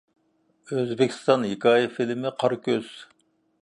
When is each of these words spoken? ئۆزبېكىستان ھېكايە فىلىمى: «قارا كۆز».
ئۆزبېكىستان 0.77 1.47
ھېكايە 1.51 1.93
فىلىمى: 1.99 2.35
«قارا 2.41 2.63
كۆز». 2.71 2.95